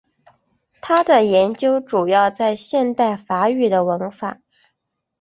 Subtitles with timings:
[0.81, 4.39] 他的研究主要在现代法语的文法。